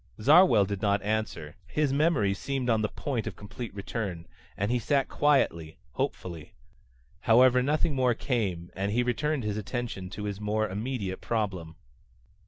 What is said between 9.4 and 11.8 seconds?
his attention to his more immediate problem.